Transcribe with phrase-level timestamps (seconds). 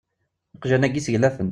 [0.55, 1.49] Iqjan-agu seglafen.